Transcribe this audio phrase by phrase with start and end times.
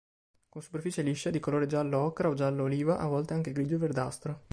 [0.49, 4.41] Con superficie liscia, di colore giallo ocra o giallo-oliva, a volte anche grigio-verdastro.